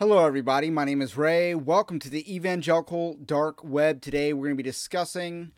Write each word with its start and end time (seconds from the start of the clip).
Hello, 0.00 0.24
everybody. 0.24 0.70
My 0.70 0.86
name 0.86 1.02
is 1.02 1.18
Ray. 1.18 1.54
Welcome 1.54 1.98
to 1.98 2.08
the 2.08 2.34
Evangelical 2.34 3.18
Dark 3.22 3.62
Web. 3.62 4.00
Today, 4.00 4.32
we're 4.32 4.46
going 4.46 4.56
to 4.56 4.62
be 4.62 4.66
discussing 4.66 5.52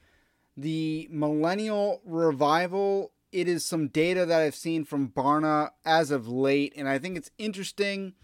the 0.56 1.06
Millennial 1.12 2.00
Revival. 2.04 3.12
It 3.30 3.46
is 3.46 3.64
some 3.64 3.86
data 3.86 4.26
that 4.26 4.40
I've 4.40 4.56
seen 4.56 4.84
from 4.84 5.10
Barna 5.10 5.70
as 5.84 6.10
of 6.10 6.26
late, 6.26 6.72
and 6.76 6.88
I 6.88 6.98
think 6.98 7.16
it's 7.16 7.30
interesting 7.38 8.14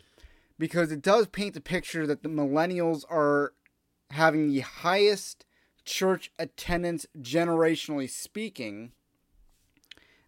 because 0.59 0.91
it 0.91 1.03
does 1.03 1.29
paint 1.29 1.55
the 1.55 1.61
picture 1.61 2.05
that 2.09 2.25
the 2.25 2.29
millennials 2.29 3.05
are 3.09 3.53
having 4.11 4.49
the 4.49 4.59
highest 4.59 5.47
church 5.85 6.33
attendance, 6.37 7.07
generationally 7.21 8.11
speaking. 8.11 8.91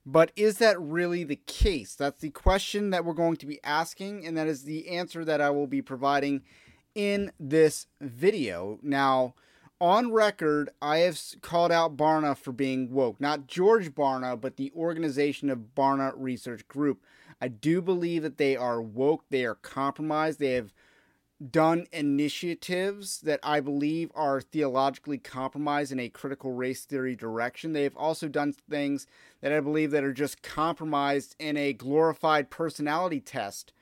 But 0.06 0.32
is 0.34 0.58
that 0.58 0.80
really 0.80 1.24
the 1.24 1.36
case? 1.36 1.94
That's 1.94 2.20
the 2.20 2.30
question 2.30 2.90
that 2.90 3.04
we're 3.04 3.12
going 3.12 3.36
to 3.36 3.46
be 3.46 3.60
asking, 3.62 4.26
and 4.26 4.36
that 4.36 4.48
is 4.48 4.64
the 4.64 4.88
answer 4.88 5.24
that 5.24 5.40
I 5.40 5.50
will 5.50 5.66
be 5.66 5.82
providing 5.82 6.42
in 6.94 7.32
this 7.38 7.86
video. 8.00 8.78
Now, 8.82 9.34
on 9.80 10.12
record, 10.12 10.70
I 10.82 10.98
have 10.98 11.20
called 11.40 11.72
out 11.72 11.96
Barna 11.96 12.36
for 12.36 12.52
being 12.52 12.92
woke. 12.92 13.20
Not 13.20 13.46
George 13.46 13.94
Barna, 13.94 14.40
but 14.40 14.56
the 14.56 14.72
organization 14.76 15.48
of 15.48 15.74
Barna 15.74 16.12
Research 16.16 16.66
Group. 16.68 17.02
I 17.40 17.48
do 17.48 17.80
believe 17.80 18.22
that 18.22 18.36
they 18.36 18.56
are 18.56 18.82
woke, 18.82 19.24
they 19.30 19.44
are 19.44 19.54
compromised, 19.54 20.38
they 20.38 20.52
have 20.52 20.74
done 21.40 21.86
initiatives 21.92 23.20
that 23.22 23.40
I 23.42 23.60
believe 23.60 24.10
are 24.14 24.40
theologically 24.40 25.18
compromised 25.18 25.90
in 25.90 25.98
a 25.98 26.10
critical 26.10 26.52
race 26.52 26.84
theory 26.84 27.16
direction. 27.16 27.72
They 27.72 27.84
have 27.84 27.96
also 27.96 28.28
done 28.28 28.52
things 28.52 29.06
that 29.40 29.52
I 29.52 29.60
believe 29.60 29.90
that 29.92 30.04
are 30.04 30.12
just 30.12 30.42
compromised 30.42 31.36
in 31.38 31.56
a 31.56 31.72
glorified 31.72 32.50
personality 32.50 33.20
test 33.20 33.72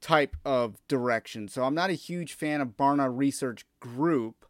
type 0.00 0.36
of 0.44 0.76
direction. 0.88 1.48
So 1.48 1.64
I'm 1.64 1.74
not 1.74 1.90
a 1.90 1.94
huge 1.94 2.34
fan 2.34 2.60
of 2.60 2.76
Barna 2.76 3.10
Research 3.10 3.64
Group 3.80 4.44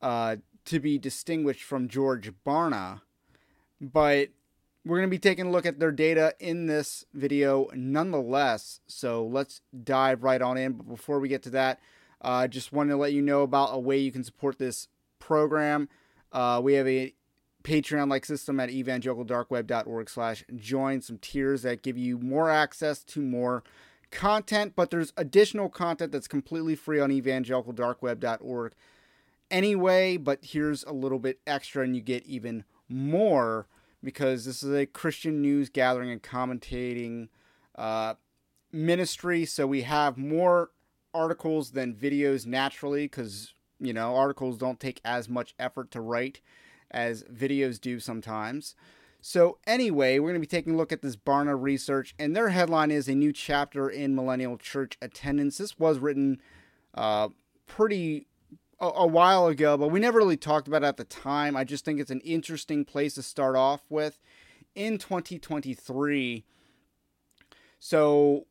uh, 0.00 0.36
to 0.64 0.80
be 0.80 0.98
distinguished 0.98 1.62
from 1.62 1.88
George 1.88 2.32
Barna, 2.44 3.02
but 3.80 4.30
we're 4.84 4.98
going 4.98 5.08
to 5.08 5.14
be 5.14 5.18
taking 5.18 5.46
a 5.46 5.50
look 5.50 5.66
at 5.66 5.78
their 5.78 5.92
data 5.92 6.34
in 6.40 6.66
this 6.66 7.04
video 7.14 7.68
nonetheless. 7.74 8.80
So 8.86 9.24
let's 9.24 9.60
dive 9.84 10.24
right 10.24 10.42
on 10.42 10.56
in. 10.56 10.72
But 10.72 10.88
before 10.88 11.20
we 11.20 11.28
get 11.28 11.42
to 11.44 11.50
that, 11.50 11.80
I 12.20 12.44
uh, 12.44 12.48
just 12.48 12.72
wanted 12.72 12.90
to 12.90 12.96
let 12.96 13.12
you 13.12 13.22
know 13.22 13.42
about 13.42 13.70
a 13.72 13.78
way 13.78 13.98
you 13.98 14.12
can 14.12 14.24
support 14.24 14.58
this 14.58 14.88
program. 15.18 15.88
Uh, 16.32 16.60
we 16.62 16.74
have 16.74 16.86
a 16.86 17.14
Patreon-like 17.64 18.24
system 18.24 18.58
at 18.58 18.70
evangelicaldarkweb.org 18.70 20.10
slash 20.10 20.44
join. 20.56 21.00
Some 21.00 21.18
tiers 21.18 21.62
that 21.62 21.82
give 21.82 21.96
you 21.96 22.18
more 22.18 22.50
access 22.50 23.04
to 23.04 23.20
more 23.20 23.62
content, 24.10 24.74
but 24.76 24.90
there's 24.90 25.12
additional 25.16 25.68
content 25.68 26.12
that's 26.12 26.28
completely 26.28 26.74
free 26.74 27.00
on 27.00 27.10
evangelicaldarkweb.org 27.10 28.72
anyway, 29.52 30.16
but 30.16 30.40
here's 30.42 30.82
a 30.84 30.92
little 30.92 31.18
bit 31.20 31.38
extra 31.46 31.84
and 31.84 31.94
you 31.94 32.02
get 32.02 32.26
even 32.26 32.64
more 32.88 33.68
because 34.02 34.44
this 34.44 34.62
is 34.62 34.72
a 34.74 34.86
Christian 34.86 35.40
news 35.40 35.68
gathering 35.68 36.10
and 36.10 36.22
commentating 36.22 37.28
uh, 37.76 38.14
ministry. 38.72 39.44
So 39.44 39.66
we 39.66 39.82
have 39.82 40.16
more 40.18 40.70
articles 41.14 41.72
than 41.72 41.94
videos 41.94 42.46
naturally 42.46 43.04
because, 43.04 43.54
you 43.78 43.92
know, 43.92 44.16
articles 44.16 44.56
don't 44.56 44.80
take 44.80 45.00
as 45.04 45.28
much 45.28 45.54
effort 45.58 45.90
to 45.92 46.00
write 46.00 46.40
as 46.90 47.24
videos 47.24 47.80
do 47.80 48.00
sometimes. 48.00 48.74
So, 49.24 49.58
anyway, 49.68 50.18
we're 50.18 50.30
going 50.30 50.34
to 50.34 50.40
be 50.40 50.46
taking 50.46 50.74
a 50.74 50.76
look 50.76 50.90
at 50.90 51.00
this 51.00 51.14
Barna 51.14 51.56
research, 51.60 52.12
and 52.18 52.34
their 52.34 52.48
headline 52.48 52.90
is 52.90 53.06
A 53.06 53.14
New 53.14 53.32
Chapter 53.32 53.88
in 53.88 54.16
Millennial 54.16 54.56
Church 54.56 54.98
Attendance. 55.00 55.58
This 55.58 55.78
was 55.78 56.00
written 56.00 56.40
uh, 56.94 57.28
pretty 57.68 58.26
a, 58.82 58.86
a, 58.86 59.06
while 59.06 59.46
ago, 59.46 59.78
but 59.78 59.88
we 59.88 60.00
never 60.00 60.18
really 60.18 60.36
talked 60.36 60.66
about 60.68 60.82
it 60.82 60.86
at 60.86 60.96
the 60.96 61.04
time. 61.04 61.56
I 61.56 61.64
just 61.64 61.84
think 61.84 62.00
it's 62.00 62.10
an 62.10 62.20
interesting 62.20 62.84
place 62.84 63.14
to 63.14 63.22
start 63.22 63.54
off 63.56 63.82
with 63.88 64.18
in 64.74 64.98
2023. 64.98 66.44
So, 67.78 68.46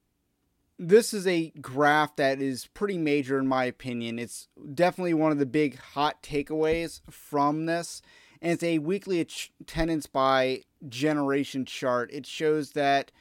this 0.79 1.13
is 1.13 1.27
a 1.27 1.51
graph 1.61 2.15
that 2.15 2.41
is 2.41 2.65
pretty 2.73 2.97
major 2.97 3.37
in 3.37 3.45
my 3.45 3.65
opinion. 3.65 4.17
It's 4.17 4.47
definitely 4.73 5.13
one 5.13 5.31
of 5.31 5.37
the 5.37 5.45
big 5.45 5.77
hot 5.77 6.23
takeaways 6.23 7.01
from 7.07 7.67
this. 7.67 8.01
And 8.41 8.53
it's 8.53 8.63
a 8.63 8.79
weekly 8.79 9.19
attendance 9.19 10.07
by 10.07 10.63
generation 10.89 11.65
chart. 11.65 12.09
It 12.11 12.25
shows 12.25 12.71
that 12.71 13.11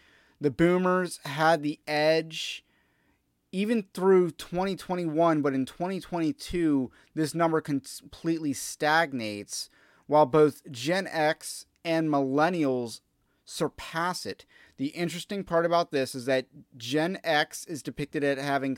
the 0.40 0.50
boomers 0.50 1.20
had 1.26 1.62
the 1.62 1.78
edge 1.86 2.64
even 3.52 3.84
through 3.94 4.30
2021, 4.32 5.42
but 5.42 5.54
in 5.54 5.66
2022, 5.66 6.90
this 7.14 7.34
number 7.34 7.60
completely 7.60 8.52
stagnates 8.52 9.68
while 10.06 10.26
both 10.26 10.70
Gen 10.70 11.06
X 11.06 11.66
and 11.84 12.08
millennials 12.08 13.00
surpass 13.44 14.26
it. 14.26 14.46
The 14.76 14.88
interesting 14.88 15.44
part 15.44 15.66
about 15.66 15.90
this 15.90 16.14
is 16.14 16.26
that 16.26 16.46
Gen 16.76 17.18
X 17.24 17.64
is 17.66 17.82
depicted 17.82 18.22
at 18.22 18.38
having 18.38 18.76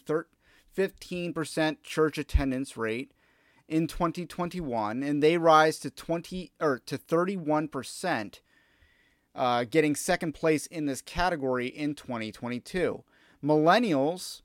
15% 0.76 1.82
church 1.82 2.18
attendance 2.18 2.76
rate 2.76 3.12
in 3.68 3.86
2021 3.86 5.02
and 5.02 5.22
they 5.22 5.38
rise 5.38 5.78
to 5.78 5.90
20 5.90 6.52
or 6.60 6.78
to 6.78 6.98
31% 6.98 8.40
uh, 9.34 9.64
getting 9.64 9.94
second 9.94 10.32
place 10.32 10.66
in 10.66 10.86
this 10.86 11.00
category 11.00 11.68
in 11.68 11.94
2022 11.94 13.04
millennials 13.42 14.42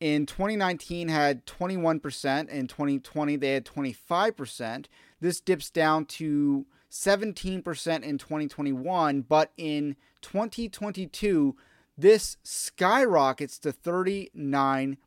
in 0.00 0.26
2019 0.26 1.08
had 1.08 1.46
21%, 1.46 2.48
in 2.48 2.66
2020 2.66 3.36
they 3.36 3.52
had 3.52 3.64
25%. 3.64 4.86
This 5.20 5.40
dips 5.40 5.70
down 5.70 6.04
to 6.06 6.66
17% 6.90 8.02
in 8.02 8.18
2021, 8.18 9.22
but 9.22 9.52
in 9.56 9.96
2022 10.22 11.56
this 11.98 12.36
skyrockets 12.42 13.58
to 13.60 13.72
39%. 13.72 14.98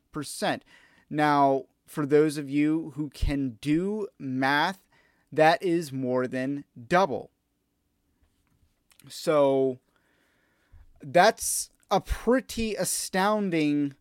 Now, 1.10 1.66
for 1.86 2.06
those 2.06 2.38
of 2.38 2.50
you 2.50 2.94
who 2.96 3.10
can 3.10 3.58
do 3.62 4.08
math, 4.18 4.80
that 5.32 5.62
is 5.62 5.92
more 5.92 6.28
than 6.28 6.66
double. 6.88 7.30
So 9.08 9.80
that's 11.02 11.70
a 11.92 12.02
pretty 12.02 12.76
astounding 12.76 13.96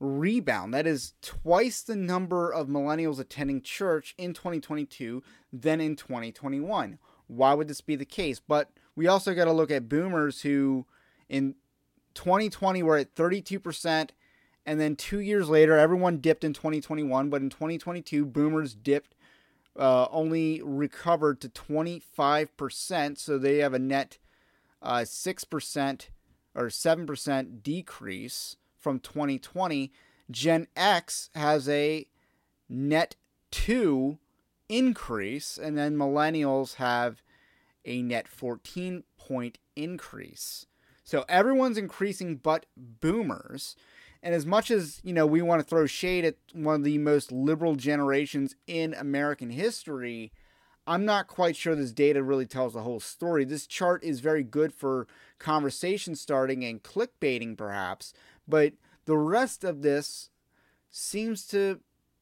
rebound. 0.00 0.72
That 0.72 0.86
is 0.86 1.12
twice 1.20 1.82
the 1.82 1.94
number 1.94 2.50
of 2.50 2.66
millennials 2.66 3.20
attending 3.20 3.60
church 3.60 4.14
in 4.16 4.32
2022 4.32 5.22
than 5.52 5.80
in 5.80 5.94
2021. 5.94 6.98
Why 7.26 7.54
would 7.54 7.68
this 7.68 7.82
be 7.82 7.96
the 7.96 8.06
case? 8.06 8.40
But 8.40 8.70
we 8.96 9.06
also 9.06 9.34
got 9.34 9.44
to 9.44 9.52
look 9.52 9.70
at 9.70 9.88
boomers 9.88 10.42
who 10.42 10.86
in 11.28 11.54
2020 12.14 12.82
were 12.82 12.96
at 12.96 13.14
32%. 13.14 14.10
And 14.66 14.80
then 14.80 14.96
two 14.96 15.20
years 15.20 15.48
later, 15.48 15.78
everyone 15.78 16.18
dipped 16.18 16.44
in 16.44 16.52
2021. 16.52 17.30
But 17.30 17.42
in 17.42 17.50
2022, 17.50 18.24
boomers 18.24 18.74
dipped, 18.74 19.14
uh, 19.78 20.06
only 20.10 20.60
recovered 20.62 21.40
to 21.42 21.48
25%. 21.48 23.18
So 23.18 23.38
they 23.38 23.58
have 23.58 23.74
a 23.74 23.78
net 23.78 24.18
uh, 24.82 25.00
6% 25.00 26.08
or 26.54 26.66
7% 26.66 27.62
decrease 27.62 28.56
from 28.80 28.98
2020, 28.98 29.92
Gen 30.30 30.66
X 30.74 31.30
has 31.34 31.68
a 31.68 32.06
net 32.68 33.16
2 33.50 34.18
increase, 34.68 35.58
and 35.58 35.76
then 35.76 35.96
millennials 35.96 36.76
have 36.76 37.22
a 37.84 38.02
net 38.02 38.28
14 38.28 39.04
point 39.18 39.58
increase. 39.76 40.66
So 41.04 41.24
everyone's 41.28 41.78
increasing 41.78 42.36
but 42.36 42.66
boomers. 42.76 43.74
And 44.22 44.34
as 44.34 44.44
much 44.44 44.70
as, 44.70 45.00
you 45.02 45.12
know, 45.12 45.26
we 45.26 45.42
want 45.42 45.60
to 45.60 45.66
throw 45.66 45.86
shade 45.86 46.24
at 46.24 46.36
one 46.52 46.74
of 46.76 46.84
the 46.84 46.98
most 46.98 47.32
liberal 47.32 47.74
generations 47.74 48.54
in 48.66 48.94
American 48.94 49.50
history, 49.50 50.30
I'm 50.86 51.04
not 51.04 51.26
quite 51.26 51.56
sure 51.56 51.74
this 51.74 51.92
data 51.92 52.22
really 52.22 52.46
tells 52.46 52.74
the 52.74 52.82
whole 52.82 53.00
story. 53.00 53.44
This 53.44 53.66
chart 53.66 54.04
is 54.04 54.20
very 54.20 54.42
good 54.42 54.72
for 54.72 55.06
conversation 55.38 56.14
starting 56.14 56.64
and 56.64 56.82
clickbaiting, 56.82 57.56
perhaps, 57.56 58.12
but 58.50 58.74
the 59.06 59.16
rest 59.16 59.64
of 59.64 59.82
this 59.82 60.30
seems 60.90 61.46
to 61.46 61.80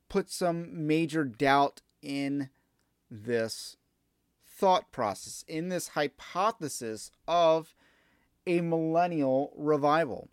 put 0.09 0.31
some 0.31 0.87
major 0.87 1.25
doubt 1.25 1.83
in 2.03 2.51
this 3.11 3.77
thought 4.47 4.91
process, 4.93 5.45
in 5.49 5.69
this 5.69 5.89
hypothesis 5.89 7.11
of 7.27 7.75
a 8.47 8.61
millennial 8.61 9.53
revival. 9.57 10.29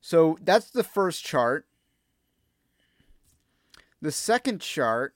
So 0.00 0.36
that's 0.42 0.70
the 0.70 0.84
first 0.84 1.24
chart. 1.24 1.66
The 4.02 4.12
second 4.12 4.60
chart 4.60 5.14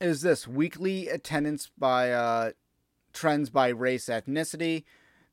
is 0.00 0.20
this 0.20 0.46
weekly 0.46 1.08
attendance 1.08 1.70
by 1.78 2.12
uh, 2.12 2.50
trends 3.12 3.48
by 3.48 3.68
race 3.68 4.06
ethnicity. 4.06 4.84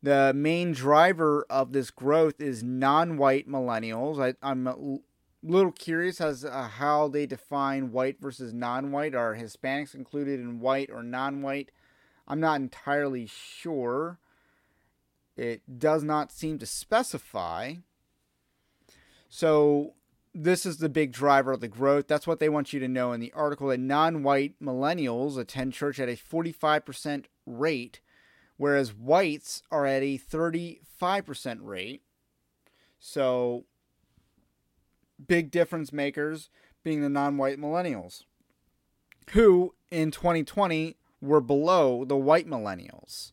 The 0.03 0.33
main 0.35 0.71
driver 0.71 1.45
of 1.49 1.73
this 1.73 1.91
growth 1.91 2.41
is 2.41 2.63
non 2.63 3.17
white 3.17 3.47
millennials. 3.47 4.35
I, 4.41 4.51
am 4.51 4.67
a 4.67 4.97
little 5.43 5.71
curious 5.71 6.19
as 6.19 6.41
to 6.41 6.51
how 6.51 7.07
they 7.07 7.27
define 7.27 7.91
white 7.91 8.19
versus 8.19 8.53
non 8.53 8.91
white. 8.91 9.13
Are 9.13 9.35
Hispanics 9.35 9.93
included 9.93 10.39
in 10.39 10.59
white 10.59 10.89
or 10.91 11.03
non 11.03 11.41
white? 11.43 11.71
I'm 12.27 12.39
not 12.39 12.59
entirely 12.59 13.27
sure. 13.27 14.17
It 15.37 15.79
does 15.79 16.03
not 16.03 16.31
seem 16.31 16.57
to 16.59 16.65
specify. 16.65 17.75
So, 19.29 19.93
this 20.33 20.65
is 20.65 20.77
the 20.77 20.89
big 20.89 21.11
driver 21.11 21.51
of 21.51 21.61
the 21.61 21.67
growth. 21.67 22.07
That's 22.07 22.27
what 22.27 22.39
they 22.39 22.49
want 22.49 22.73
you 22.73 22.79
to 22.79 22.87
know 22.87 23.11
in 23.11 23.19
the 23.19 23.33
article 23.33 23.67
that 23.67 23.79
non 23.79 24.23
white 24.23 24.55
millennials 24.59 25.37
attend 25.37 25.73
church 25.73 25.99
at 25.99 26.09
a 26.09 26.13
45% 26.13 27.25
rate 27.45 28.01
whereas 28.57 28.93
whites 28.93 29.63
are 29.71 29.85
at 29.85 30.03
a 30.03 30.17
35% 30.17 31.59
rate. 31.61 32.01
So, 32.99 33.65
big 35.27 35.51
difference 35.51 35.91
makers 35.91 36.49
being 36.83 37.01
the 37.01 37.09
non 37.09 37.37
white 37.37 37.59
millennials, 37.59 38.23
who 39.31 39.73
in 39.89 40.11
2020 40.11 40.97
were 41.21 41.41
below 41.41 42.05
the 42.05 42.17
white 42.17 42.47
millennials. 42.47 43.31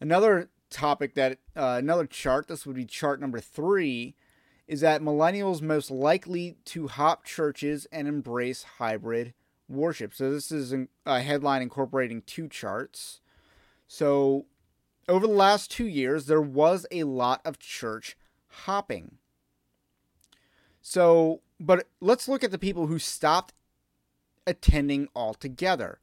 Another 0.00 0.50
topic 0.70 1.14
that, 1.14 1.38
uh, 1.56 1.76
another 1.78 2.06
chart, 2.06 2.48
this 2.48 2.66
would 2.66 2.76
be 2.76 2.86
chart 2.86 3.20
number 3.20 3.40
three, 3.40 4.14
is 4.66 4.80
that 4.80 5.02
millennials 5.02 5.60
most 5.60 5.90
likely 5.90 6.56
to 6.64 6.88
hop 6.88 7.24
churches 7.24 7.86
and 7.92 8.06
embrace 8.06 8.62
hybrid 8.78 9.34
worship. 9.70 10.14
So 10.14 10.30
this 10.30 10.50
is 10.50 10.74
a 11.06 11.20
headline 11.20 11.62
incorporating 11.62 12.22
two 12.22 12.48
charts. 12.48 13.20
So 13.86 14.46
over 15.08 15.26
the 15.26 15.32
last 15.32 15.70
two 15.70 15.86
years, 15.86 16.26
there 16.26 16.40
was 16.40 16.86
a 16.90 17.04
lot 17.04 17.40
of 17.44 17.58
church 17.58 18.16
hopping. 18.48 19.16
So, 20.82 21.40
but 21.58 21.88
let's 22.00 22.28
look 22.28 22.44
at 22.44 22.50
the 22.50 22.58
people 22.58 22.86
who 22.86 22.98
stopped 22.98 23.54
attending 24.46 25.08
altogether. 25.14 26.00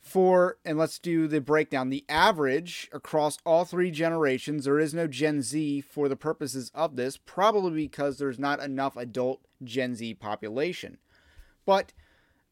For, 0.00 0.56
and 0.64 0.78
let's 0.78 0.98
do 0.98 1.28
the 1.28 1.42
breakdown. 1.42 1.90
The 1.90 2.06
average 2.08 2.88
across 2.90 3.36
all 3.44 3.66
three 3.66 3.90
generations, 3.90 4.64
there 4.64 4.78
is 4.78 4.94
no 4.94 5.06
Gen 5.06 5.42
Z 5.42 5.82
for 5.82 6.08
the 6.08 6.16
purposes 6.16 6.70
of 6.74 6.96
this, 6.96 7.18
probably 7.18 7.72
because 7.72 8.16
there's 8.16 8.38
not 8.38 8.60
enough 8.60 8.96
adult 8.96 9.42
Gen 9.62 9.94
Z 9.94 10.14
population. 10.14 10.96
But 11.66 11.92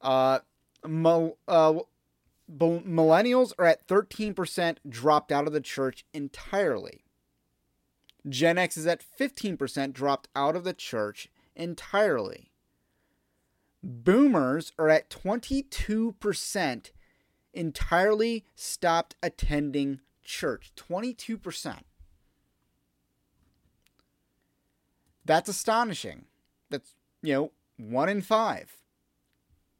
uh, 0.03 0.41
uh, 0.85 1.75
millennials 2.51 3.53
are 3.59 3.67
at 3.67 3.87
13% 3.87 4.77
dropped 4.89 5.33
out 5.33 5.47
of 5.47 5.53
the 5.53 5.61
church 5.61 6.05
entirely. 6.13 7.05
Gen 8.29 8.59
X 8.59 8.77
is 8.77 8.87
at 8.87 9.03
15% 9.19 9.93
dropped 9.93 10.29
out 10.35 10.57
of 10.57 10.65
the 10.65 10.73
church 10.73 11.29
entirely. 11.55 12.51
Boomers 13.83 14.73
are 14.79 14.89
at 14.89 15.09
22% 15.09 16.91
entirely 17.55 18.45
stopped 18.55 19.15
attending 19.23 20.01
church. 20.25 20.73
22%. 20.77 21.79
That's 25.25 25.49
astonishing. 25.49 26.25
That's, 26.71 26.95
you 27.23 27.35
know, 27.35 27.53
one 27.77 28.09
in 28.09 28.23
five 28.23 28.79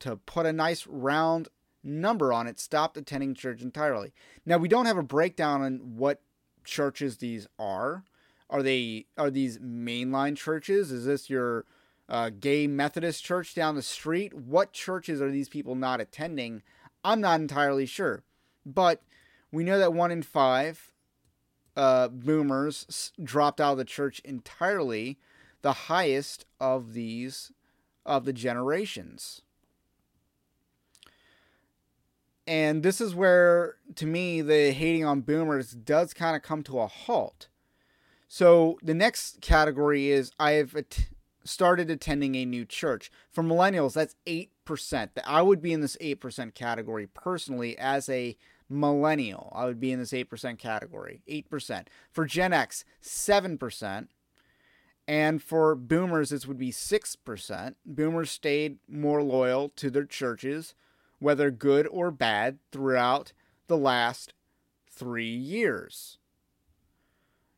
to 0.01 0.17
put 0.17 0.47
a 0.47 0.53
nice 0.53 0.87
round 0.87 1.49
number 1.83 2.33
on 2.33 2.47
it, 2.47 2.59
stopped 2.59 2.97
attending 2.97 3.35
church 3.35 3.63
entirely. 3.63 4.13
Now 4.45 4.59
we 4.59 4.69
don't 4.69 4.87
have 4.87 4.99
a 4.99 5.03
breakdown 5.03 5.63
on 5.63 5.97
what 5.97 6.21
churches 6.65 7.19
these 7.19 7.47
are. 7.59 8.05
Are 8.51 8.63
they 8.63 9.07
are 9.17 9.31
these 9.31 9.59
mainline 9.59 10.37
churches? 10.37 10.91
Is 10.91 11.05
this 11.05 11.29
your 11.29 11.65
uh, 12.09 12.31
gay 12.31 12.67
Methodist 12.67 13.25
church 13.25 13.55
down 13.55 13.75
the 13.75 13.83
street? 13.83 14.33
What 14.35 14.73
churches 14.73 15.21
are 15.21 15.31
these 15.31 15.49
people 15.49 15.75
not 15.75 16.01
attending? 16.01 16.63
I'm 17.05 17.21
not 17.21 17.41
entirely 17.41 17.87
sure, 17.87 18.23
but 18.65 19.03
we 19.53 19.65
know 19.65 19.79
that 19.79 19.93
one 19.93 20.11
in 20.11 20.23
five 20.23 20.93
uh, 21.77 22.09
boomers 22.09 23.13
dropped 23.23 23.61
out 23.61 23.73
of 23.73 23.79
the 23.79 23.85
church 23.85 24.21
entirely, 24.25 25.19
the 25.63 25.73
highest 25.73 26.45
of 26.59 26.93
these 26.93 27.53
of 28.05 28.25
the 28.25 28.33
generations. 28.33 29.43
And 32.49 32.83
this 32.83 32.99
is 33.03 33.15
where, 33.15 33.75
to 33.97 34.07
me, 34.07 34.41
the 34.41 34.71
hating 34.73 35.05
on 35.05 35.21
boomers 35.21 35.73
does 35.73 36.15
kind 36.15 36.35
of 36.35 36.41
come 36.41 36.63
to 36.63 36.79
a 36.79 36.87
halt. 36.87 37.49
So 38.27 38.79
the 38.83 38.95
next 38.95 39.43
category 39.43 40.09
is 40.09 40.33
I've 40.41 40.75
started 41.45 41.91
attending 41.91 42.37
a 42.37 42.47
new 42.47 42.65
church. 42.65 43.11
For 43.31 43.45
millennials, 43.45 43.93
that's 43.93 44.17
8%. 44.27 44.49
that 45.13 45.29
I 45.29 45.43
would 45.43 45.61
be 45.61 45.75
in 45.75 45.83
this 45.83 45.99
8% 46.01 46.55
category 46.55 47.07
personally 47.07 47.77
as 47.79 48.09
a 48.09 48.35
millennial. 48.67 49.53
I 49.55 49.67
would 49.67 49.79
be 49.79 49.93
in 49.93 49.99
this 49.99 50.13
8% 50.13 50.59
category. 50.59 51.21
8%. 51.29 51.87
For 52.11 52.25
Gen 52.25 52.55
X, 52.55 52.83
7%. 53.03 54.09
And 55.07 55.43
for 55.43 55.75
boomers, 55.75 56.31
this 56.31 56.47
would 56.47 56.59
be 56.59 56.73
6%. 56.73 57.75
Boomers 57.85 58.31
stayed 58.31 58.79
more 58.89 59.23
loyal 59.23 59.69
to 59.77 59.91
their 59.91 60.07
churches 60.07 60.75
whether 61.19 61.51
good 61.51 61.87
or 61.89 62.11
bad, 62.11 62.59
throughout 62.73 63.33
the 63.67 63.77
last 63.77 64.35
three 64.91 65.35
years. 65.35 66.19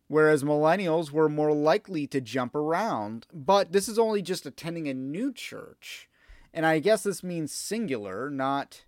Whereas 0.08 0.42
millennials 0.42 1.12
were 1.12 1.28
more 1.28 1.52
likely 1.52 2.06
to 2.08 2.20
jump 2.20 2.54
around, 2.54 3.26
but 3.32 3.72
this 3.72 3.88
is 3.88 3.98
only 3.98 4.22
just 4.22 4.44
attending 4.44 4.88
a 4.88 4.94
new 4.94 5.32
church. 5.32 6.08
And 6.52 6.66
I 6.66 6.80
guess 6.80 7.04
this 7.04 7.22
means 7.22 7.52
singular, 7.52 8.28
not 8.28 8.84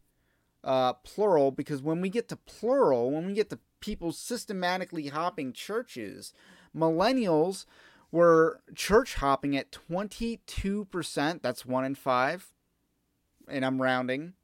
uh, 0.64 0.94
plural, 0.94 1.52
because 1.52 1.80
when 1.80 2.00
we 2.00 2.08
get 2.08 2.28
to 2.28 2.36
plural, 2.36 3.12
when 3.12 3.26
we 3.26 3.34
get 3.34 3.50
to 3.50 3.60
people 3.78 4.10
systematically 4.12 5.08
hopping 5.08 5.52
churches, 5.52 6.32
millennials 6.76 7.66
were 8.10 8.60
church 8.74 9.14
hopping 9.14 9.56
at 9.56 9.70
22%. 9.70 11.42
That's 11.42 11.64
one 11.64 11.84
in 11.84 11.94
five. 11.94 12.52
And 13.48 13.64
I'm 13.64 13.80
rounding. 13.80 14.34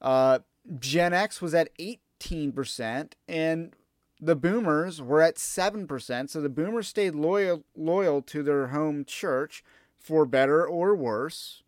Uh, 0.00 0.40
Gen 0.78 1.12
X 1.12 1.40
was 1.40 1.54
at 1.54 1.70
18%, 1.78 3.12
and 3.28 3.74
the 4.20 4.36
boomers 4.36 5.00
were 5.00 5.22
at 5.22 5.36
7%. 5.36 6.28
So 6.30 6.40
the 6.40 6.48
boomers 6.48 6.88
stayed 6.88 7.14
loyal, 7.14 7.64
loyal 7.76 8.22
to 8.22 8.42
their 8.42 8.68
home 8.68 9.04
church 9.04 9.64
for 9.98 10.26
better 10.26 10.66
or 10.66 10.94
worse. 10.94 11.62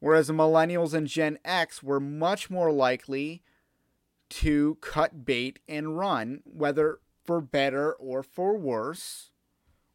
Whereas 0.00 0.26
the 0.26 0.34
millennials 0.34 0.94
and 0.94 1.06
Gen 1.06 1.38
X 1.44 1.82
were 1.82 2.00
much 2.00 2.50
more 2.50 2.70
likely 2.70 3.42
to 4.28 4.76
cut 4.80 5.24
bait 5.24 5.58
and 5.68 5.98
run, 5.98 6.42
whether 6.44 7.00
for 7.24 7.40
better 7.40 7.92
or 7.92 8.22
for 8.22 8.56
worse. 8.56 9.30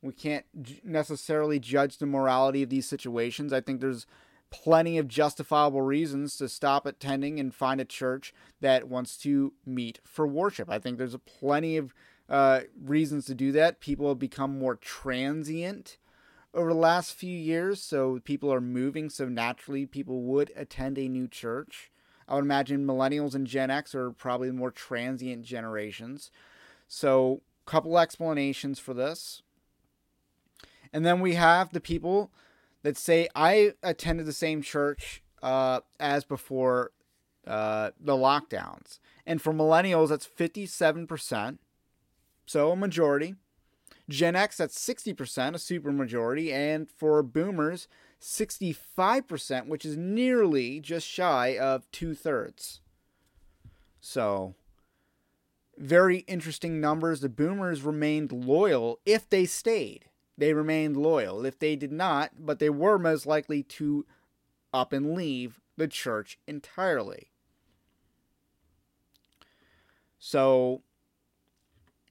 We 0.01 0.13
can't 0.13 0.45
necessarily 0.83 1.59
judge 1.59 1.97
the 1.97 2.07
morality 2.07 2.63
of 2.63 2.69
these 2.69 2.87
situations. 2.87 3.53
I 3.53 3.61
think 3.61 3.81
there's 3.81 4.07
plenty 4.51 4.97
of 4.97 5.07
justifiable 5.07 5.81
reasons 5.81 6.35
to 6.37 6.47
stop 6.47 6.85
attending 6.85 7.39
and 7.39 7.55
find 7.55 7.81
a 7.81 7.85
church 7.85 8.33
that 8.59 8.87
wants 8.87 9.17
to 9.17 9.53
meet 9.65 9.99
for 10.03 10.27
worship. 10.27 10.69
I 10.69 10.77
think 10.77 10.97
there's 10.97 11.13
a 11.13 11.19
plenty 11.19 11.77
of 11.77 11.93
uh, 12.29 12.61
reasons 12.79 13.25
to 13.25 13.33
do 13.33 13.51
that. 13.53 13.79
People 13.79 14.09
have 14.09 14.19
become 14.19 14.59
more 14.59 14.75
transient 14.75 15.97
over 16.53 16.73
the 16.73 16.79
last 16.79 17.13
few 17.13 17.35
years, 17.35 17.81
so 17.81 18.19
people 18.23 18.53
are 18.53 18.61
moving, 18.61 19.09
so 19.09 19.27
naturally 19.27 19.85
people 19.85 20.21
would 20.23 20.51
attend 20.55 20.97
a 20.97 21.07
new 21.07 21.27
church. 21.27 21.91
I 22.27 22.35
would 22.35 22.43
imagine 22.43 22.85
millennials 22.85 23.35
and 23.35 23.47
Gen 23.47 23.71
X 23.71 23.95
are 23.95 24.11
probably 24.11 24.51
more 24.51 24.71
transient 24.71 25.43
generations. 25.43 26.29
So, 26.87 27.41
couple 27.65 27.97
explanations 27.97 28.79
for 28.79 28.93
this. 28.93 29.43
And 30.91 31.05
then 31.05 31.21
we 31.21 31.35
have 31.35 31.71
the 31.71 31.79
people 31.79 32.31
that 32.83 32.97
say 32.97 33.27
I 33.35 33.73
attended 33.83 34.25
the 34.25 34.33
same 34.33 34.61
church 34.61 35.21
uh, 35.41 35.81
as 35.99 36.23
before 36.23 36.91
uh, 37.45 37.91
the 37.99 38.13
lockdowns. 38.13 38.99
And 39.25 39.41
for 39.41 39.53
millennials, 39.53 40.09
that's 40.09 40.27
57%. 40.27 41.57
So 42.45 42.71
a 42.71 42.75
majority. 42.75 43.35
Gen 44.09 44.35
X, 44.35 44.57
that's 44.57 44.77
60%, 44.77 45.55
a 45.55 45.59
super 45.59 45.91
majority. 45.91 46.51
And 46.51 46.89
for 46.89 47.23
boomers, 47.23 47.87
65%, 48.21 49.67
which 49.67 49.85
is 49.85 49.97
nearly 49.97 50.79
just 50.79 51.07
shy 51.07 51.57
of 51.57 51.89
two 51.91 52.13
thirds. 52.13 52.81
So, 53.99 54.55
very 55.77 56.19
interesting 56.19 56.81
numbers. 56.81 57.21
The 57.21 57.29
boomers 57.29 57.83
remained 57.83 58.31
loyal 58.31 58.99
if 59.05 59.29
they 59.29 59.45
stayed 59.45 60.05
they 60.41 60.55
remained 60.55 60.97
loyal. 60.97 61.45
If 61.45 61.59
they 61.59 61.75
did 61.75 61.91
not, 61.91 62.31
but 62.39 62.57
they 62.57 62.71
were 62.71 62.97
most 62.97 63.27
likely 63.27 63.61
to 63.61 64.07
up 64.73 64.91
and 64.91 65.13
leave 65.13 65.59
the 65.77 65.87
church 65.87 66.39
entirely. 66.47 67.29
So 70.17 70.81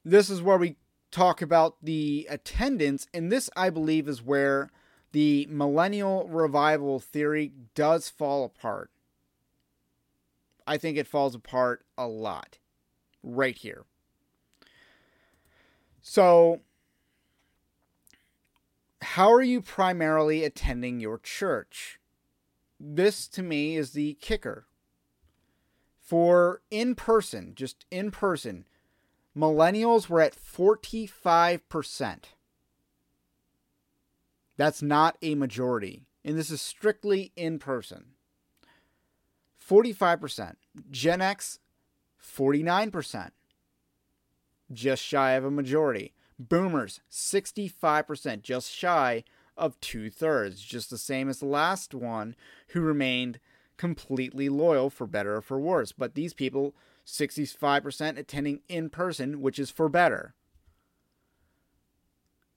this 0.05 0.31
is 0.31 0.41
where 0.41 0.59
we 0.59 0.77
talk 1.11 1.43
about 1.43 1.75
the 1.83 2.29
attendance, 2.31 3.09
and 3.13 3.33
this 3.33 3.51
I 3.57 3.69
believe 3.69 4.07
is 4.07 4.23
where 4.23 4.71
the 5.11 5.49
millennial 5.51 6.29
revival 6.29 7.01
theory 7.01 7.51
does 7.75 8.09
fall 8.09 8.45
apart. 8.45 8.93
I 10.69 10.79
think 10.79 10.97
it 10.97 11.09
falls 11.09 11.35
apart 11.35 11.85
a 11.99 12.07
lot 12.07 12.59
right 13.25 13.59
here. 13.59 13.87
So, 16.01 16.61
how 19.03 19.33
are 19.33 19.43
you 19.43 19.61
primarily 19.61 20.45
attending 20.45 21.01
your 21.01 21.19
church? 21.19 21.99
This 22.79 23.29
to 23.29 23.43
me 23.43 23.77
is 23.77 23.93
the 23.93 24.15
kicker. 24.21 24.67
For 26.01 26.63
in 26.71 26.95
person, 26.95 27.53
just 27.55 27.87
in 27.91 28.11
person, 28.11 28.65
millennials 29.37 30.09
were 30.09 30.21
at 30.21 30.35
45%. 30.35 32.25
That's 34.57 34.83
not 34.83 35.17
a 35.23 35.35
majority. 35.35 36.03
And 36.25 36.37
this 36.37 36.51
is 36.51 36.61
strictly 36.61 37.33
in 37.37 37.59
person. 37.59 38.07
45%. 39.67 40.57
Gen 40.91 41.21
X, 41.23 41.61
49%. 42.23 43.31
Just 44.73 45.03
shy 45.03 45.33
of 45.33 45.45
a 45.45 45.51
majority. 45.51 46.13
Boomers, 46.49 47.01
65%, 47.11 48.43
just 48.43 48.73
shy 48.73 49.25
of 49.59 49.79
two 49.81 50.09
thirds, 50.09 50.63
just 50.63 50.89
the 50.89 50.97
same 50.97 51.29
as 51.29 51.39
the 51.39 51.47
last 51.47 51.95
one 51.95 52.35
who 52.69 52.81
remained 52.81 53.39
completely 53.77 54.49
loyal 54.49 54.89
for 54.89 55.07
better 55.07 55.37
or 55.37 55.43
for 55.43 55.61
worse. 55.61 55.93
But 55.93 56.15
these 56.15 56.33
people, 56.33 56.75
65% 57.07 58.19
attending 58.19 58.61
in 58.69 58.89
person, 58.89 59.43
which 59.43 59.59
is 59.59 59.71
for 59.71 59.91
better. 59.91 60.35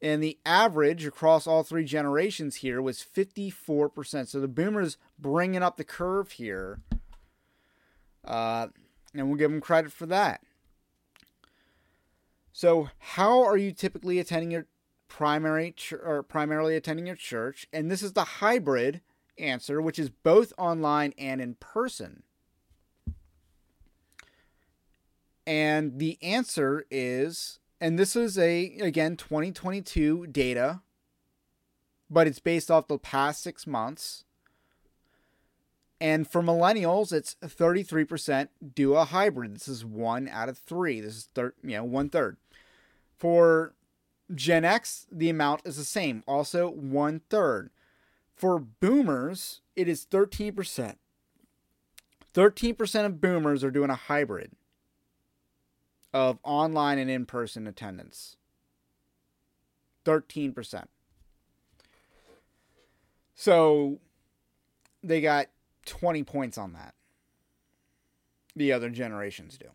And 0.02 0.24
the 0.24 0.38
average 0.46 1.06
across 1.06 1.46
all 1.46 1.64
three 1.64 1.86
generations 1.86 2.58
here 2.58 2.82
was 2.82 3.00
54%. 3.00 4.28
So 4.28 4.40
the 4.40 4.48
boomers 4.48 4.98
bringing 5.20 5.64
up 5.64 5.78
the 5.78 5.84
curve 5.84 6.32
here. 6.32 6.80
Uh, 8.24 8.68
and 9.14 9.28
we'll 9.28 9.38
give 9.38 9.52
them 9.52 9.62
credit 9.62 9.92
for 9.92 10.06
that. 10.06 10.42
So, 12.54 12.90
how 13.00 13.44
are 13.44 13.58
you 13.58 13.72
typically 13.72 14.20
attending 14.20 14.52
your 14.52 14.68
primary 15.08 15.72
ch- 15.72 15.94
or 15.94 16.24
primarily 16.24 16.76
attending 16.76 17.08
your 17.08 17.16
church? 17.16 17.68
And 17.74 17.90
this 17.90 18.04
is 18.04 18.14
the 18.14 18.24
hybrid 18.24 19.02
answer, 19.38 19.82
which 19.82 19.98
is 19.98 20.10
both 20.10 20.54
online 20.58 21.14
and 21.18 21.42
in 21.42 21.56
person. 21.56 22.24
And 25.46 26.00
the 26.00 26.18
answer 26.22 26.86
is 26.90 27.60
and 27.82 28.00
this 28.00 28.16
is 28.16 28.38
a 28.38 28.78
again 28.80 29.18
2022 29.18 30.28
data 30.28 30.82
but 32.10 32.28
it's 32.28 32.40
based 32.40 32.72
off 32.72 32.88
the 32.88 32.98
past 32.98 33.44
six 33.44 33.68
months 33.68 34.24
and 36.04 36.28
for 36.28 36.42
millennials 36.42 37.14
it's 37.14 37.36
33% 37.42 38.50
do 38.76 38.96
a 38.96 39.06
hybrid. 39.06 39.56
This 39.56 39.68
is 39.68 39.86
one 39.86 40.28
out 40.28 40.50
of 40.50 40.58
three. 40.58 41.00
This 41.00 41.16
is 41.16 41.30
third 41.34 41.54
you 41.64 41.78
know 41.78 41.84
one 41.84 42.10
third 42.10 42.38
for 43.18 43.74
gen 44.34 44.66
x 44.66 45.08
the 45.12 45.30
amount 45.30 45.62
is 45.66 45.78
the 45.78 45.84
same 45.84 46.24
also 46.28 46.70
one 46.70 47.22
third 47.30 47.70
for 48.36 48.60
boomers 48.60 49.62
it 49.76 49.88
is 49.88 50.06
13% 50.06 50.96
13% 52.34 53.06
of 53.06 53.22
boomers 53.22 53.64
are 53.64 53.72
doing 53.72 53.90
a 53.90 53.96
hybrid 53.96 54.52
of 56.14 56.40
online 56.44 57.00
and 57.00 57.10
in 57.10 57.26
person 57.26 57.68
attendance. 57.68 58.38
13%. 60.06 60.86
So 63.36 64.00
they 65.04 65.22
got 65.22 65.48
20 65.86 66.24
points 66.24 66.58
on 66.58 66.74
that. 66.74 66.94
The 68.56 68.72
other 68.72 68.90
generations 68.90 69.58
do. 69.58 69.70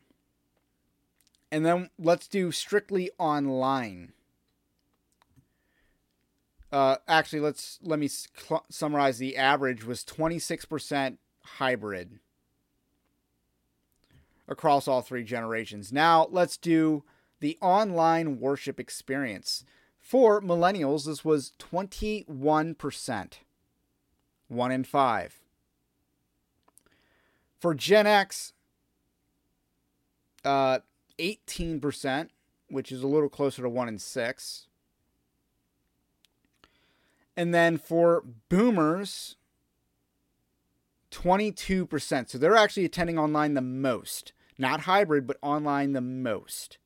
And 1.50 1.64
then 1.64 1.90
let's 1.98 2.28
do 2.28 2.52
strictly 2.52 3.10
online. 3.18 4.12
Uh, 6.70 6.96
actually, 7.08 7.40
let's 7.40 7.78
let 7.82 7.98
me 7.98 8.08
cl- 8.08 8.66
summarize. 8.70 9.18
The 9.18 9.36
average 9.36 9.84
was 9.84 10.04
26% 10.04 11.16
hybrid 11.42 12.18
across 14.46 14.86
all 14.86 15.00
three 15.00 15.24
generations. 15.24 15.92
Now, 15.92 16.26
let's 16.30 16.56
do 16.56 17.04
the 17.40 17.56
online 17.60 18.40
worship 18.40 18.78
experience. 18.78 19.64
For 19.98 20.40
millennials, 20.40 21.06
this 21.06 21.24
was 21.24 21.52
21%, 21.58 23.32
one 24.48 24.72
in 24.72 24.84
five. 24.84 25.40
For 27.60 27.74
Gen 27.74 28.06
X, 28.06 28.52
uh, 30.44 30.78
18%, 31.18 32.28
which 32.68 32.92
is 32.92 33.02
a 33.02 33.06
little 33.06 33.28
closer 33.28 33.62
to 33.62 33.68
one 33.68 33.88
in 33.88 33.98
six. 33.98 34.66
And 37.36 37.54
then 37.54 37.78
for 37.78 38.24
boomers, 38.48 39.36
22%. 41.10 42.30
So 42.30 42.38
they're 42.38 42.56
actually 42.56 42.84
attending 42.84 43.18
online 43.18 43.54
the 43.54 43.60
most. 43.60 44.32
Not 44.58 44.80
hybrid, 44.82 45.26
but 45.26 45.38
online 45.40 45.92
the 45.92 46.00
most. 46.00 46.78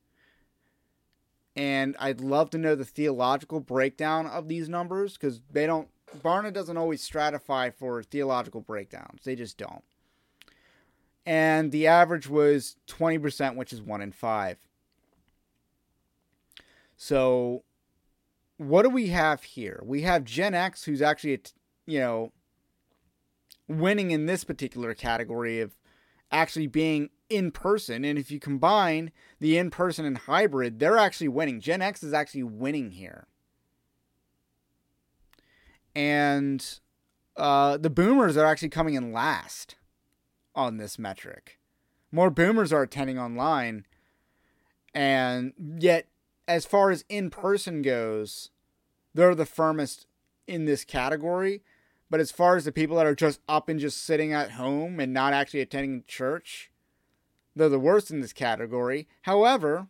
And 1.56 1.96
I'd 1.98 2.20
love 2.20 2.50
to 2.50 2.58
know 2.58 2.74
the 2.74 2.84
theological 2.84 3.60
breakdown 3.60 4.26
of 4.26 4.48
these 4.48 4.68
numbers 4.68 5.14
because 5.14 5.40
they 5.50 5.66
don't, 5.66 5.88
Barna 6.18 6.52
doesn't 6.52 6.76
always 6.76 7.06
stratify 7.06 7.72
for 7.72 8.02
theological 8.02 8.60
breakdowns. 8.60 9.24
They 9.24 9.36
just 9.36 9.58
don't. 9.58 9.84
And 11.24 11.70
the 11.70 11.86
average 11.86 12.28
was 12.28 12.76
20%, 12.88 13.56
which 13.56 13.72
is 13.72 13.80
one 13.80 14.02
in 14.02 14.12
five. 14.12 14.58
So, 16.96 17.64
what 18.56 18.82
do 18.82 18.90
we 18.90 19.08
have 19.08 19.42
here? 19.42 19.82
We 19.84 20.02
have 20.02 20.24
Gen 20.24 20.54
X, 20.54 20.84
who's 20.84 21.02
actually, 21.02 21.40
you 21.86 21.98
know, 21.98 22.32
winning 23.68 24.10
in 24.10 24.26
this 24.26 24.44
particular 24.44 24.94
category 24.94 25.60
of 25.60 25.76
actually 26.30 26.66
being 26.66 27.10
in 27.28 27.50
person. 27.50 28.04
And 28.04 28.18
if 28.18 28.30
you 28.30 28.38
combine 28.38 29.12
the 29.40 29.58
in 29.58 29.70
person 29.70 30.04
and 30.04 30.18
hybrid, 30.18 30.78
they're 30.78 30.98
actually 30.98 31.28
winning. 31.28 31.60
Gen 31.60 31.82
X 31.82 32.02
is 32.02 32.12
actually 32.12 32.44
winning 32.44 32.92
here. 32.92 33.26
And 35.94 36.80
uh, 37.36 37.76
the 37.76 37.90
boomers 37.90 38.36
are 38.36 38.46
actually 38.46 38.70
coming 38.70 38.94
in 38.94 39.12
last 39.12 39.76
on 40.54 40.76
this 40.76 40.98
metric. 40.98 41.58
More 42.10 42.30
boomers 42.30 42.72
are 42.72 42.82
attending 42.82 43.18
online. 43.18 43.86
And 44.94 45.52
yet, 45.78 46.06
as 46.46 46.66
far 46.66 46.90
as 46.90 47.04
in 47.08 47.30
person 47.30 47.82
goes, 47.82 48.50
they're 49.14 49.34
the 49.34 49.46
firmest 49.46 50.06
in 50.46 50.66
this 50.66 50.84
category. 50.84 51.62
But 52.10 52.20
as 52.20 52.30
far 52.30 52.56
as 52.56 52.66
the 52.66 52.72
people 52.72 52.96
that 52.96 53.06
are 53.06 53.14
just 53.14 53.40
up 53.48 53.70
and 53.70 53.80
just 53.80 54.04
sitting 54.04 54.34
at 54.34 54.52
home 54.52 55.00
and 55.00 55.14
not 55.14 55.32
actually 55.32 55.60
attending 55.60 56.04
church, 56.06 56.70
they're 57.56 57.70
the 57.70 57.78
worst 57.78 58.10
in 58.10 58.20
this 58.20 58.34
category. 58.34 59.08
However, 59.22 59.86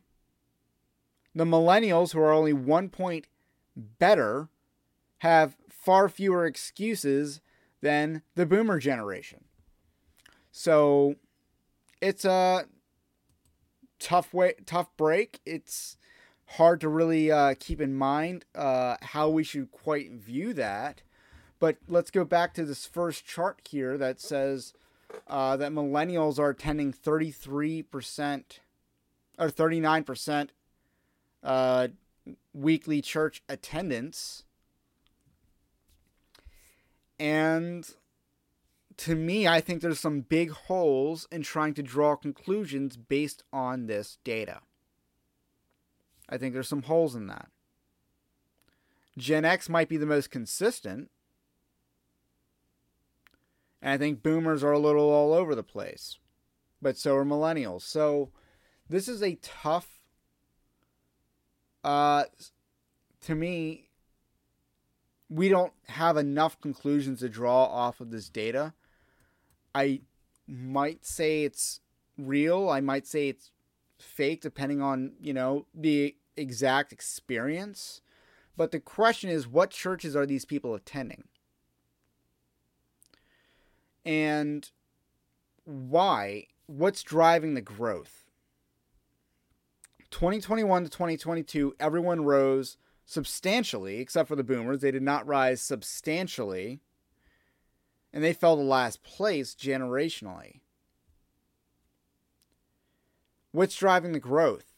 the 1.35 1.45
millennials, 1.45 2.13
who 2.13 2.21
are 2.21 2.33
only 2.33 2.53
one 2.53 2.89
point 2.89 3.27
better, 3.77 4.49
have 5.19 5.57
far 5.69 6.09
fewer 6.09 6.47
excuses 6.47 7.41
than 7.81 8.23
the 8.37 8.47
boomer 8.47 8.79
generation. 8.79 9.45
So 10.53 11.17
it's 12.03 12.27
a 12.27 12.67
tough 13.99 14.35
way, 14.35 14.55
tough 14.67 14.95
break. 14.99 15.41
It's 15.47 15.97
hard 16.45 16.81
to 16.83 16.89
really 16.89 17.33
uh, 17.33 17.55
keep 17.59 17.81
in 17.81 17.95
mind 17.95 18.45
uh, 18.55 18.97
how 19.01 19.31
we 19.31 19.43
should 19.43 19.73
quite 19.73 20.13
view 20.13 20.53
that. 20.55 21.03
But 21.59 21.79
let's 21.89 22.11
go 22.11 22.25
back 22.25 22.53
to 22.55 22.65
this 22.65 22.87
first 22.87 23.25
chart 23.25 23.63
here 23.69 23.97
that 23.97 24.21
says 24.21 24.75
uh, 25.27 25.57
that 25.57 25.73
millennials 25.73 26.39
are 26.39 26.51
attending 26.51 26.93
33% 26.93 28.43
or 29.39 29.49
39% 29.49 30.49
uh, 31.43 31.89
weekly 32.53 33.01
church 33.01 33.43
attendance. 33.49 34.45
And 37.19 37.89
to 39.03 39.17
me, 39.17 39.49
I 39.49 39.61
think 39.61 39.83
there's 39.83 39.99
some 39.99 40.21
big 40.21 40.53
holes 40.53 41.27
in 41.33 41.43
trying 41.43 41.75
to 41.75 41.83
draw 41.83 42.15
conclusions 42.15 42.97
based 42.97 43.43
on 43.53 43.87
this 43.87 44.19
data. 44.23 44.61
I 46.29 46.39
think 46.39 46.55
there's 46.55 46.69
some 46.69 46.83
holes 46.83 47.17
in 47.17 47.27
that. 47.27 47.49
Gen 49.19 49.45
X 49.45 49.69
might 49.69 49.89
be 49.89 49.97
the 49.97 50.07
most 50.07 50.31
consistent, 50.31 51.11
and 53.83 53.91
I 53.91 53.99
think 53.99 54.23
boomers 54.23 54.63
are 54.63 54.71
a 54.71 54.79
little 54.79 55.11
all 55.11 55.33
over 55.33 55.57
the 55.57 55.65
place, 55.65 56.19
but 56.81 56.97
so 56.97 57.17
are 57.17 57.25
millennials. 57.25 57.83
So 57.83 58.31
this 58.89 59.09
is 59.09 59.21
a 59.21 59.35
tough 59.43 59.99
uh 61.83 62.23
to 63.21 63.35
me 63.35 63.89
we 65.29 65.49
don't 65.49 65.73
have 65.89 66.17
enough 66.17 66.61
conclusions 66.61 67.19
to 67.19 67.29
draw 67.29 67.65
off 67.65 68.01
of 68.01 68.13
this 68.13 68.29
data. 68.29 68.75
I 69.75 70.01
might 70.47 71.05
say 71.05 71.45
it's 71.45 71.81
real. 72.19 72.69
I 72.69 72.81
might 72.81 73.07
say 73.07 73.29
it's 73.29 73.51
fake 73.99 74.41
depending 74.43 74.83
on, 74.83 75.13
you 75.21 75.33
know, 75.33 75.67
the 75.75 76.17
exact 76.37 76.93
experience. 76.93 78.01
But 78.57 78.71
the 78.71 78.81
question 78.81 79.31
is 79.31 79.47
what 79.49 79.71
churches 79.71 80.15
are 80.15 80.27
these 80.27 80.45
people 80.45 80.75
attending? 80.75 81.25
And 84.05 84.69
why? 85.65 86.47
What's 86.67 87.03
driving 87.03 87.55
the 87.55 87.61
growth? 87.61 88.25
2021 90.11 90.85
to 90.85 90.91
2022, 90.91 91.75
everyone 91.81 92.25
rose 92.25 92.77
substantially, 93.05 93.99
except 93.99 94.29
for 94.29 94.37
the 94.37 94.45
boomers. 94.45 94.81
They 94.81 94.91
did 94.91 95.03
not 95.03 95.27
rise 95.27 95.61
substantially. 95.63 96.81
And 98.13 98.23
they 98.23 98.33
fell 98.33 98.57
to 98.57 98.63
last 98.63 99.03
place 99.03 99.55
generationally. 99.55 100.61
What's 103.53 103.77
driving 103.77 104.13
the 104.13 104.21
growth? 104.21 104.73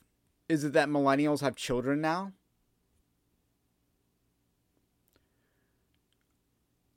Is 0.49 0.65
it 0.65 0.73
that 0.73 0.89
millennials 0.89 1.41
have 1.41 1.57
children 1.57 2.01
now? 2.01 2.33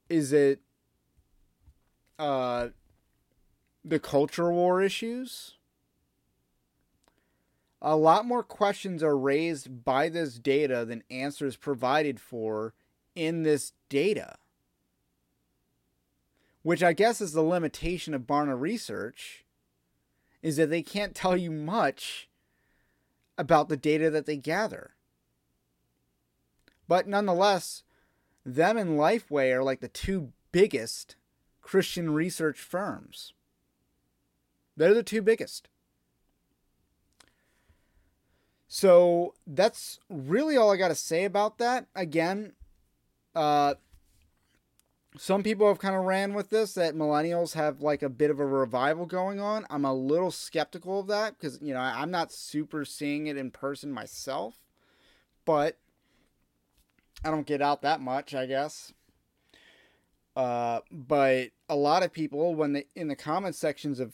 Is 0.10 0.32
it 0.32 0.62
uh, 2.18 2.70
the 3.84 4.00
culture 4.00 4.52
war 4.52 4.82
issues? 4.82 5.56
A 7.82 7.96
lot 7.96 8.26
more 8.26 8.44
questions 8.44 9.04
are 9.04 9.18
raised 9.18 9.84
by 9.86 10.10
this 10.10 10.40
data 10.40 10.84
than 10.84 11.04
answers 11.12 11.56
provided 11.56 12.20
for 12.20 12.74
in 13.16 13.44
this 13.44 13.74
data. 13.90 14.38
Which 16.68 16.84
I 16.84 16.92
guess 16.92 17.22
is 17.22 17.32
the 17.32 17.44
limitation 17.44 18.14
of 18.14 18.24
Barna 18.24 18.60
research 18.60 19.46
is 20.42 20.58
that 20.58 20.70
they 20.70 20.82
can't 20.82 21.16
tell 21.16 21.38
you 21.38 21.50
much 21.50 22.28
about 23.38 23.70
the 23.70 23.78
data 23.78 24.10
that 24.10 24.26
they 24.26 24.36
gather. 24.36 24.92
But 26.86 27.08
nonetheless, 27.08 27.84
them 28.46 28.76
and 28.76 29.00
Lifeway 29.00 29.54
are 29.54 29.64
like 29.64 29.80
the 29.80 29.88
two 29.88 30.34
biggest 30.52 31.16
Christian 31.62 32.14
research 32.14 32.60
firms. 32.60 33.32
They're 34.76 34.94
the 34.94 35.04
two 35.04 35.22
biggest. 35.22 35.70
So 38.68 39.36
that's 39.48 40.02
really 40.10 40.58
all 40.58 40.70
I 40.70 40.76
got 40.76 40.90
to 40.90 40.96
say 40.96 41.24
about 41.24 41.60
that. 41.60 41.88
Again, 41.96 42.56
uh, 43.34 43.76
some 45.18 45.44
people 45.44 45.68
have 45.68 45.80
kind 45.80 45.96
of 45.96 46.04
ran 46.04 46.34
with 46.34 46.50
this 46.50 46.74
that 46.74 46.96
millennials 46.96 47.54
have 47.54 47.82
like 47.82 48.02
a 48.02 48.10
bit 48.10 48.30
of 48.30 48.40
a 48.40 48.46
revival 48.46 49.06
going 49.06 49.40
on. 49.40 49.66
I'm 49.70 49.86
a 49.86 49.94
little 49.94 50.32
skeptical 50.32 51.00
of 51.00 51.08
that 51.08 51.38
because, 51.38 51.60
you 51.62 51.74
know, 51.74 51.80
I'm 51.80 52.12
not 52.12 52.32
super 52.32 52.86
seeing 52.86 53.28
it 53.28 53.38
in 53.38 53.52
person 53.52 53.92
myself, 53.92 54.56
but 55.46 55.78
I 57.24 57.32
don't 57.32 57.48
get 57.48 57.62
out 57.62 57.82
that 57.82 58.02
much, 58.02 58.34
I 58.34 58.46
guess. 58.46 58.94
Uh, 60.36 60.82
but 60.92 61.50
a 61.68 61.76
lot 61.76 62.04
of 62.04 62.14
people, 62.14 62.54
when 62.54 62.74
they 62.74 62.86
in 62.96 63.08
the 63.08 63.16
comment 63.16 63.56
sections 63.56 64.00
of 64.00 64.14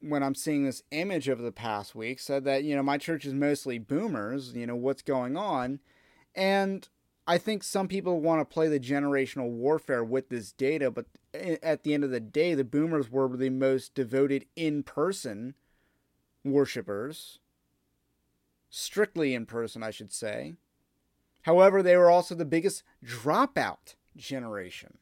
when 0.00 0.22
I'm 0.22 0.36
seeing 0.36 0.64
this 0.64 0.84
image 0.92 1.28
over 1.28 1.42
the 1.42 1.50
past 1.50 1.96
week, 1.96 2.20
said 2.20 2.44
that 2.44 2.62
you 2.62 2.76
know 2.76 2.82
my 2.82 2.96
church 2.96 3.24
is 3.24 3.34
mostly 3.34 3.78
boomers. 3.78 4.52
You 4.54 4.68
know 4.68 4.76
what's 4.76 5.02
going 5.02 5.36
on, 5.36 5.80
and 6.36 6.88
I 7.28 7.36
think 7.36 7.62
some 7.62 7.88
people 7.88 8.22
want 8.22 8.40
to 8.40 8.52
play 8.52 8.68
the 8.68 8.80
generational 8.80 9.50
warfare 9.50 10.02
with 10.02 10.30
this 10.30 10.50
data, 10.50 10.90
but 10.90 11.04
at 11.34 11.82
the 11.82 11.92
end 11.92 12.02
of 12.02 12.10
the 12.10 12.20
day, 12.20 12.54
the 12.54 12.64
boomers 12.64 13.10
were 13.10 13.28
the 13.36 13.50
most 13.50 13.94
devoted 13.94 14.46
in 14.56 14.82
person 14.82 15.54
worshippers. 16.42 17.38
Strictly 18.70 19.34
in 19.34 19.44
person, 19.44 19.82
I 19.82 19.90
should 19.90 20.10
say. 20.10 20.54
However, 21.42 21.82
they 21.82 21.98
were 21.98 22.10
also 22.10 22.34
the 22.34 22.46
biggest 22.46 22.82
dropout 23.04 23.96
generation. 24.16 24.96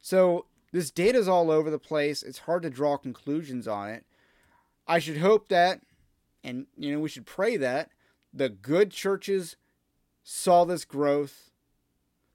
So 0.00 0.46
this 0.72 0.90
data 0.90 1.18
is 1.18 1.28
all 1.28 1.48
over 1.48 1.70
the 1.70 1.78
place. 1.78 2.24
It's 2.24 2.40
hard 2.40 2.64
to 2.64 2.70
draw 2.70 2.96
conclusions 2.96 3.68
on 3.68 3.88
it. 3.88 4.04
I 4.88 4.98
should 4.98 5.18
hope 5.18 5.46
that, 5.48 5.80
and 6.42 6.66
you 6.76 6.92
know, 6.92 6.98
we 6.98 7.08
should 7.08 7.24
pray 7.24 7.56
that 7.56 7.90
the 8.32 8.48
good 8.48 8.90
churches 8.90 9.54
saw 10.24 10.64
this 10.64 10.84
growth, 10.84 11.50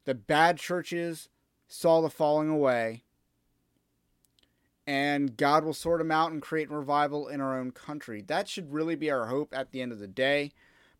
the 0.05 0.13
bad 0.13 0.57
churches 0.57 1.27
saw 1.67 2.01
the 2.01 2.09
falling 2.09 2.49
away, 2.49 3.03
and 4.87 5.35
God 5.35 5.63
will 5.63 5.73
sort 5.73 5.99
them 5.99 6.11
out 6.11 6.31
and 6.31 6.41
create 6.41 6.71
revival 6.71 7.27
in 7.27 7.41
our 7.41 7.59
own 7.59 7.71
country. 7.71 8.21
That 8.21 8.47
should 8.47 8.71
really 8.71 8.95
be 8.95 9.11
our 9.11 9.25
hope 9.25 9.53
at 9.53 9.71
the 9.71 9.81
end 9.81 9.91
of 9.91 9.99
the 9.99 10.07
day. 10.07 10.51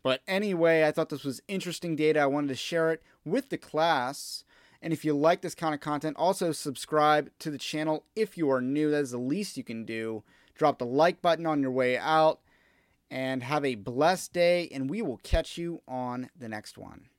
But 0.04 0.22
anyway, 0.28 0.84
I 0.84 0.92
thought 0.92 1.10
this 1.10 1.24
was 1.24 1.42
interesting 1.48 1.96
data. 1.96 2.20
I 2.20 2.26
wanted 2.26 2.50
to 2.50 2.56
share 2.56 2.92
it 2.92 3.02
with 3.26 3.50
the 3.50 3.58
class. 3.58 4.44
And 4.82 4.94
if 4.94 5.04
you 5.04 5.14
like 5.14 5.42
this 5.42 5.56
kind 5.56 5.74
of 5.74 5.82
content, 5.82 6.18
also 6.18 6.52
subscribe 6.52 7.32
to 7.40 7.52
the 7.52 7.58
channel 7.58 8.06
if 8.16 8.38
you 8.38 8.50
are 8.50 8.62
new. 8.62 8.92
That 8.92 9.02
is 9.02 9.12
the 9.12 9.18
least 9.18 9.58
you 9.58 9.64
can 9.64 9.86
do. 9.86 10.24
Drop 10.56 10.80
the 10.80 10.86
like 10.86 11.22
button 11.22 11.46
on 11.46 11.62
your 11.62 11.72
way 11.72 11.98
out 11.98 12.40
and 13.12 13.44
have 13.44 13.66
a 13.66 13.76
blessed 13.76 14.34
day, 14.34 14.68
and 14.72 14.90
we 14.90 15.02
will 15.02 15.18
catch 15.18 15.58
you 15.58 15.82
on 15.88 16.30
the 16.38 16.50
next 16.50 16.78
one. 16.78 17.10